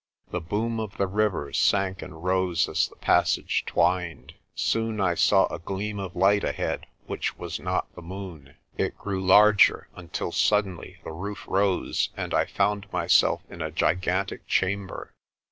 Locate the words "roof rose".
11.11-12.09